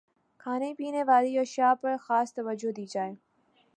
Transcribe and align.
کھانے 0.41 0.73
پینے 0.77 1.03
والی 1.07 1.37
اشیا 1.39 1.73
پرخاص 1.81 2.33
توجہ 2.35 2.71
دی 2.77 2.85
جائے 2.93 3.13